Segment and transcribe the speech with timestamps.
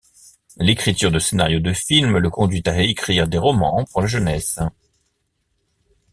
[0.57, 4.59] L'écriture de scénarios de films le conduit à écrire des romans pour la jeunesse.